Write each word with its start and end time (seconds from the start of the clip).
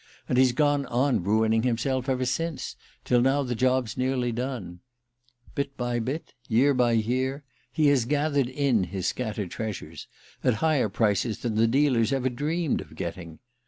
And 0.27 0.39
he's 0.39 0.51
gone 0.51 0.87
on 0.87 1.23
ruining 1.23 1.61
himself 1.61 2.09
ever 2.09 2.25
since, 2.25 2.75
till 3.05 3.21
now 3.21 3.43
the 3.43 3.53
job's 3.53 3.95
nearly 3.95 4.31
done. 4.31 4.79
Bit 5.53 5.77
by 5.77 5.99
bit, 5.99 6.33
year 6.47 6.73
by 6.73 6.93
year, 6.93 7.43
he 7.71 7.85
has 7.89 8.05
gathered 8.05 8.49
in 8.49 8.85
his 8.85 9.05
scattered 9.05 9.51
treasures, 9.51 10.07
at 10.43 10.55
higher 10.55 10.89
prices 10.89 11.37
than 11.37 11.53
the 11.53 11.67
dealers 11.67 12.11
ever 12.11 12.29
dreamed 12.29 12.81
of 12.81 12.95
getting. 12.95 13.37